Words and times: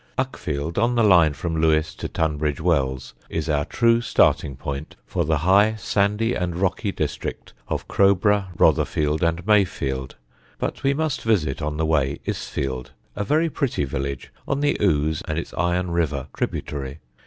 Uckfield, 0.17 0.79
on 0.79 0.95
the 0.95 1.03
line 1.03 1.33
from 1.33 1.55
Lewes 1.61 1.93
to 1.93 2.07
Tunbridge 2.09 2.59
Wells, 2.59 3.13
is 3.29 3.47
our 3.47 3.65
true 3.65 4.01
starting 4.01 4.55
point 4.55 4.95
for 5.05 5.23
the 5.25 5.37
high 5.45 5.75
sandy 5.75 6.33
and 6.33 6.55
rocky 6.55 6.91
district 6.91 7.53
of 7.67 7.87
Crowborough, 7.87 8.45
Rotherfield 8.57 9.21
and 9.21 9.45
Mayfield; 9.45 10.15
but 10.57 10.81
we 10.81 10.95
must 10.95 11.21
visit 11.21 11.61
on 11.61 11.77
the 11.77 11.85
way 11.85 12.17
Isfield, 12.25 12.87
a 13.15 13.23
very 13.23 13.47
pretty 13.51 13.83
village 13.83 14.31
on 14.47 14.61
the 14.61 14.75
Ouse 14.81 15.21
and 15.27 15.37
its 15.37 15.53
Iron 15.53 15.91
River 15.91 16.29
tributary. 16.35 16.97